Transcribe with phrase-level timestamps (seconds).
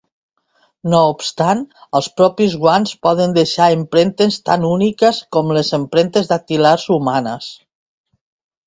[0.93, 1.61] No obstant,
[1.99, 7.57] els propis guants poden deixar empremtes tan úniques com les empremtes dactilars humanes.